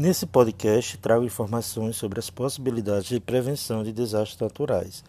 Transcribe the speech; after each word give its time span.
Nesse 0.00 0.26
podcast, 0.26 0.96
trago 0.98 1.24
informações 1.24 1.96
sobre 1.96 2.20
as 2.20 2.30
possibilidades 2.30 3.08
de 3.08 3.18
prevenção 3.18 3.82
de 3.82 3.92
desastres 3.92 4.38
naturais. 4.38 5.02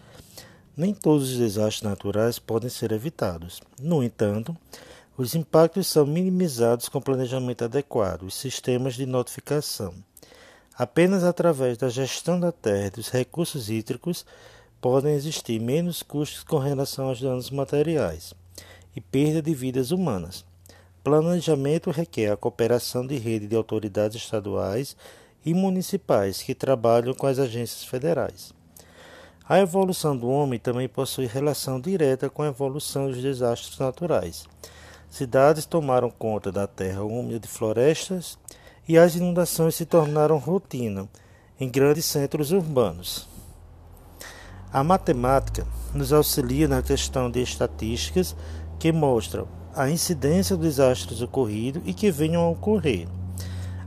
Nem 0.75 0.95
todos 0.95 1.29
os 1.29 1.37
desastres 1.37 1.83
naturais 1.83 2.39
podem 2.39 2.71
ser 2.71 2.91
evitados. 2.91 3.61
No 3.79 4.01
entanto, 4.01 4.57
os 5.15 5.35
impactos 5.35 5.85
são 5.85 6.07
minimizados 6.07 6.89
com 6.89 6.99
planejamento 6.99 7.65
adequado 7.65 8.27
e 8.27 8.31
sistemas 8.31 8.95
de 8.95 9.05
notificação. 9.05 9.93
Apenas 10.75 11.23
através 11.23 11.77
da 11.77 11.87
gestão 11.87 12.39
da 12.39 12.51
terra 12.51 12.87
e 12.87 12.89
dos 12.89 13.09
recursos 13.09 13.69
hídricos 13.69 14.25
podem 14.81 15.13
existir 15.13 15.61
menos 15.61 16.01
custos 16.01 16.43
com 16.43 16.57
relação 16.57 17.09
aos 17.09 17.21
danos 17.21 17.51
materiais 17.51 18.33
e 18.95 18.99
perda 18.99 19.39
de 19.39 19.53
vidas 19.53 19.91
humanas. 19.91 20.48
Planejamento 21.03 21.91
requer 21.91 22.31
a 22.31 22.37
cooperação 22.37 23.07
de 23.07 23.17
rede 23.17 23.47
de 23.47 23.55
autoridades 23.55 24.21
estaduais 24.21 24.97
e 25.45 25.53
municipais 25.53 26.41
que 26.41 26.53
trabalham 26.53 27.13
com 27.13 27.25
as 27.25 27.39
agências 27.39 27.85
federais. 27.85 28.53
A 29.47 29.59
evolução 29.59 30.15
do 30.15 30.29
homem 30.29 30.59
também 30.59 30.89
possui 30.89 31.25
relação 31.25 31.79
direta 31.79 32.29
com 32.29 32.43
a 32.43 32.47
evolução 32.47 33.07
dos 33.07 33.21
desastres 33.21 33.79
naturais. 33.79 34.45
Cidades 35.09 35.65
tomaram 35.65 36.11
conta 36.11 36.51
da 36.51 36.67
terra 36.67 37.01
úmida 37.01 37.39
de 37.39 37.47
florestas 37.47 38.37
e 38.87 38.97
as 38.97 39.15
inundações 39.15 39.75
se 39.75 39.85
tornaram 39.85 40.37
rotina 40.37 41.07
em 41.59 41.69
grandes 41.69 42.05
centros 42.05 42.51
urbanos. 42.51 43.27
A 44.71 44.83
matemática 44.83 45.65
nos 45.95 46.11
auxilia 46.11 46.67
na 46.67 46.83
questão 46.83 47.31
de 47.31 47.41
estatísticas 47.41 48.35
que 48.77 48.91
mostram 48.91 49.47
a 49.75 49.89
incidência 49.89 50.55
dos 50.55 50.75
desastres 50.75 51.21
ocorridos 51.21 51.81
e 51.85 51.93
que 51.93 52.11
venham 52.11 52.41
a 52.41 52.49
ocorrer. 52.49 53.07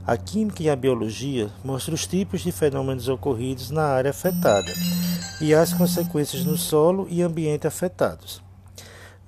A 0.05 0.17
química 0.17 0.61
e 0.63 0.69
a 0.69 0.75
biologia 0.75 1.49
mostram 1.63 1.95
os 1.95 2.05
tipos 2.05 2.41
de 2.41 2.51
fenômenos 2.51 3.07
ocorridos 3.07 3.69
na 3.69 3.83
área 3.83 4.11
afetada 4.11 4.71
e 5.39 5.53
as 5.53 5.73
consequências 5.73 6.43
no 6.43 6.57
solo 6.57 7.07
e 7.09 7.21
ambiente 7.21 7.67
afetados. 7.67 8.41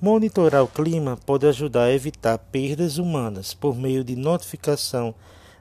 Monitorar 0.01 0.63
o 0.63 0.67
clima 0.67 1.17
pode 1.25 1.47
ajudar 1.47 1.85
a 1.85 1.93
evitar 1.93 2.37
perdas 2.37 2.97
humanas 2.97 3.53
por 3.53 3.75
meio 3.75 4.03
de 4.03 4.15
notificação 4.15 5.15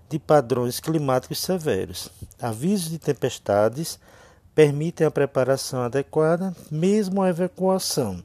de 0.08 0.19
padrões 0.19 0.81
climáticos 0.81 1.39
severos. 1.39 2.11
Avisos 2.41 2.91
de 2.91 2.98
tempestades 2.98 3.98
permitem 4.55 5.06
a 5.06 5.11
preparação 5.11 5.83
adequada, 5.83 6.55
mesmo 6.70 7.23
a 7.23 7.29
evacuação 7.29 8.23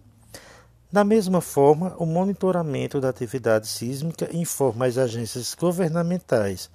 da 0.92 1.04
mesma 1.04 1.40
forma, 1.40 1.96
o 2.00 2.06
monitoramento 2.06 3.00
da 3.00 3.10
atividade 3.10 3.68
sísmica 3.68 4.28
informa 4.36 4.88
as 4.88 4.98
agências 4.98 5.54
governamentais 5.54 6.68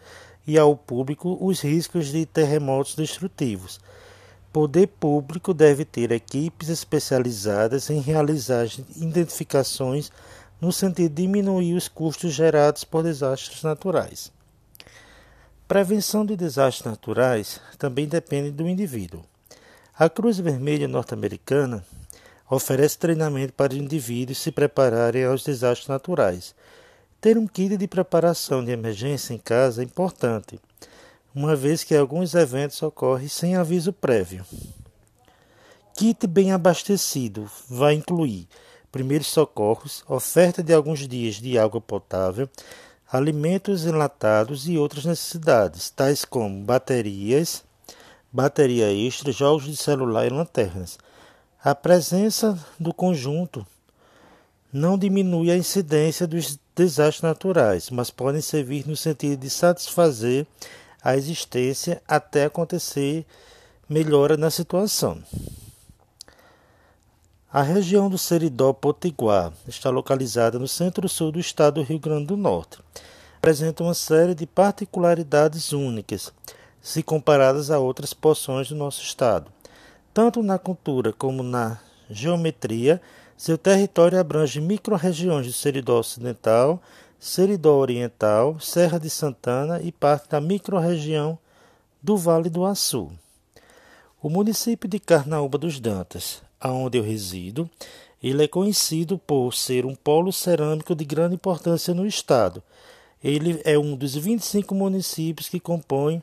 e 0.46 0.56
ao 0.56 0.76
público 0.76 1.36
os 1.40 1.60
riscos 1.60 2.12
de 2.12 2.24
terremotos 2.24 2.94
destrutivos. 2.94 3.80
Poder 4.52 4.86
público 4.86 5.52
deve 5.52 5.84
ter 5.84 6.12
equipes 6.12 6.68
especializadas 6.68 7.90
em 7.90 8.00
realizar 8.00 8.66
identificações 8.94 10.12
no 10.60 10.72
sentido 10.72 11.12
de 11.12 11.22
diminuir 11.22 11.74
os 11.74 11.88
custos 11.88 12.32
gerados 12.32 12.84
por 12.84 13.02
desastres 13.02 13.64
naturais. 13.64 14.30
Prevenção 15.66 16.24
de 16.24 16.36
desastres 16.36 16.84
naturais 16.84 17.60
também 17.76 18.06
depende 18.06 18.52
do 18.52 18.68
indivíduo. 18.68 19.24
A 19.98 20.08
Cruz 20.08 20.38
Vermelha 20.38 20.86
norte-americana 20.86 21.84
oferece 22.48 22.98
treinamento 22.98 23.52
para 23.52 23.74
indivíduos 23.74 24.38
se 24.38 24.52
prepararem 24.52 25.24
aos 25.24 25.42
desastres 25.42 25.88
naturais. 25.88 26.54
Ter 27.20 27.38
um 27.38 27.46
kit 27.46 27.76
de 27.76 27.88
preparação 27.88 28.64
de 28.64 28.70
emergência 28.70 29.32
em 29.32 29.38
casa 29.38 29.82
é 29.82 29.84
importante, 29.84 30.60
uma 31.34 31.56
vez 31.56 31.82
que 31.82 31.96
alguns 31.96 32.34
eventos 32.34 32.82
ocorrem 32.82 33.28
sem 33.28 33.56
aviso 33.56 33.92
prévio. 33.92 34.44
Kit 35.96 36.26
bem 36.26 36.52
abastecido 36.52 37.50
vai 37.68 37.94
incluir 37.94 38.48
primeiros 38.92 39.26
socorros, 39.26 40.04
oferta 40.06 40.62
de 40.62 40.72
alguns 40.72 41.08
dias 41.08 41.36
de 41.36 41.58
água 41.58 41.80
potável, 41.80 42.48
alimentos 43.10 43.84
enlatados 43.86 44.68
e 44.68 44.78
outras 44.78 45.04
necessidades, 45.04 45.90
tais 45.90 46.24
como 46.24 46.62
baterias, 46.62 47.64
bateria 48.32 48.92
extra, 48.92 49.32
jogos 49.32 49.64
de 49.64 49.76
celular 49.76 50.26
e 50.26 50.30
lanternas. 50.30 50.98
A 51.64 51.74
presença 51.74 52.58
do 52.78 52.92
conjunto 52.92 53.66
não 54.70 54.98
diminui 54.98 55.50
a 55.50 55.56
incidência 55.56 56.26
dos 56.26 56.58
desastres 56.76 57.22
naturais, 57.22 57.88
mas 57.88 58.10
podem 58.10 58.42
servir 58.42 58.86
no 58.86 58.94
sentido 58.94 59.40
de 59.40 59.48
satisfazer 59.48 60.46
a 61.02 61.16
existência 61.16 62.02
até 62.06 62.44
acontecer 62.44 63.24
melhora 63.88 64.36
na 64.36 64.50
situação. 64.50 65.22
A 67.50 67.62
região 67.62 68.10
do 68.10 68.18
Seridó 68.18 68.74
Potiguar 68.74 69.50
está 69.66 69.88
localizada 69.88 70.58
no 70.58 70.68
centro-sul 70.68 71.32
do 71.32 71.40
estado 71.40 71.76
do 71.76 71.82
Rio 71.82 71.98
Grande 71.98 72.26
do 72.26 72.36
Norte. 72.36 72.78
Apresenta 73.38 73.82
uma 73.82 73.94
série 73.94 74.34
de 74.34 74.44
particularidades 74.44 75.72
únicas, 75.72 76.30
se 76.82 77.02
comparadas 77.02 77.70
a 77.70 77.78
outras 77.78 78.12
porções 78.12 78.68
do 78.68 78.74
nosso 78.74 79.00
estado. 79.00 79.50
Tanto 80.14 80.44
na 80.44 80.60
cultura 80.60 81.12
como 81.12 81.42
na 81.42 81.80
geometria, 82.08 83.02
seu 83.36 83.58
território 83.58 84.20
abrange 84.20 84.60
microrregiões 84.60 85.44
do 85.44 85.52
Seridó 85.52 85.98
Ocidental, 85.98 86.80
Seridó 87.18 87.74
Oriental, 87.78 88.60
Serra 88.60 89.00
de 89.00 89.10
Santana 89.10 89.80
e 89.82 89.90
parte 89.90 90.28
da 90.28 90.40
microrregião 90.40 91.36
do 92.00 92.16
Vale 92.16 92.48
do 92.48 92.64
Açu. 92.64 93.10
O 94.22 94.30
município 94.30 94.88
de 94.88 95.00
Carnaúba 95.00 95.58
dos 95.58 95.80
Dantas, 95.80 96.40
aonde 96.60 96.96
eu 96.96 97.02
resido, 97.02 97.68
ele 98.22 98.44
é 98.44 98.46
conhecido 98.46 99.18
por 99.18 99.52
ser 99.52 99.84
um 99.84 99.96
polo 99.96 100.32
cerâmico 100.32 100.94
de 100.94 101.04
grande 101.04 101.34
importância 101.34 101.92
no 101.92 102.06
estado. 102.06 102.62
Ele 103.22 103.60
é 103.64 103.76
um 103.76 103.96
dos 103.96 104.14
25 104.14 104.76
municípios 104.76 105.48
que 105.48 105.58
compõem 105.58 106.22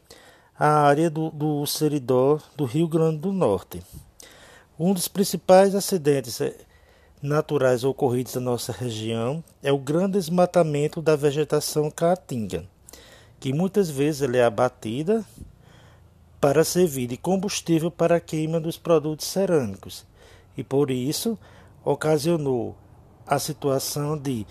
a 0.63 0.83
área 0.83 1.09
do, 1.09 1.31
do 1.31 1.65
Seridó 1.65 2.39
do 2.55 2.65
Rio 2.65 2.87
Grande 2.87 3.17
do 3.17 3.31
Norte. 3.31 3.81
Um 4.79 4.93
dos 4.93 5.07
principais 5.07 5.73
acidentes 5.73 6.39
eh, 6.39 6.55
naturais 7.19 7.83
ocorridos 7.83 8.35
na 8.35 8.41
nossa 8.41 8.71
região 8.71 9.43
é 9.63 9.71
o 9.71 9.79
grande 9.79 10.19
desmatamento 10.19 11.01
da 11.01 11.15
vegetação 11.15 11.89
caatinga, 11.89 12.63
que 13.39 13.51
muitas 13.51 13.89
vezes 13.89 14.21
é 14.21 14.43
abatida 14.43 15.25
para 16.39 16.63
servir 16.63 17.07
de 17.07 17.17
combustível 17.17 17.89
para 17.89 18.17
a 18.17 18.19
queima 18.19 18.59
dos 18.59 18.77
produtos 18.77 19.25
cerâmicos 19.25 20.05
e 20.55 20.63
por 20.63 20.91
isso 20.91 21.39
ocasionou 21.83 22.75
a 23.25 23.39
situação 23.39 24.15
de, 24.15 24.45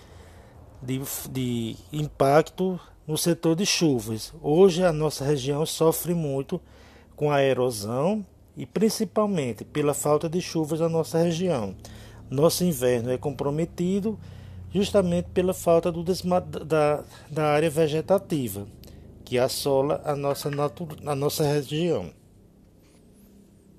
de, 0.82 1.00
de 1.30 1.76
impacto 1.92 2.80
no 3.06 3.18
setor 3.18 3.56
de 3.56 3.66
chuvas. 3.66 4.32
Hoje 4.42 4.84
a 4.84 4.92
nossa 4.92 5.24
região 5.24 5.64
sofre 5.66 6.14
muito 6.14 6.60
com 7.16 7.30
a 7.30 7.42
erosão 7.42 8.24
e 8.56 8.64
principalmente 8.64 9.64
pela 9.64 9.94
falta 9.94 10.28
de 10.28 10.40
chuvas 10.40 10.80
na 10.80 10.88
nossa 10.88 11.18
região. 11.18 11.74
Nosso 12.30 12.64
inverno 12.64 13.10
é 13.10 13.18
comprometido 13.18 14.18
justamente 14.72 15.28
pela 15.34 15.52
falta 15.52 15.90
do 15.90 16.04
da, 16.64 17.02
da 17.30 17.44
área 17.46 17.68
vegetativa 17.68 18.66
que 19.24 19.38
assola 19.38 20.00
a 20.04 20.14
nossa, 20.16 20.50
a 21.06 21.14
nossa 21.14 21.44
região. 21.44 22.10